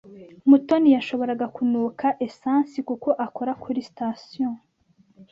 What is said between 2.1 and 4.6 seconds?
esansi kuko akora kuri sitasiyo